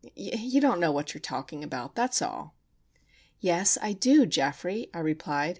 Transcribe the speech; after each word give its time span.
You 0.15 0.59
don't 0.61 0.79
know 0.79 0.91
what 0.91 1.13
you 1.13 1.19
are 1.19 1.21
talking 1.21 1.63
about,—that's 1.63 2.23
all." 2.23 2.55
"Yes, 3.39 3.77
I 3.83 3.93
do, 3.93 4.25
Geoffrey," 4.25 4.89
I 4.95 4.99
replied. 4.99 5.49